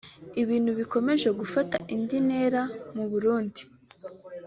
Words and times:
Ibintu 0.41 0.71
bikomeje 0.79 1.29
gufata 1.39 1.75
indi 1.95 2.17
ntera 2.27 2.61
mu 2.95 3.05
Burundi 3.11 3.61